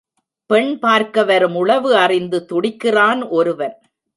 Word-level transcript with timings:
பெண்பார்க்க 0.45 1.23
வரும் 1.23 1.55
உளவு 1.55 1.95
அறிந்து 1.95 2.45
துடிக்கிறான் 2.45 3.21
ஒருவன். 3.29 3.75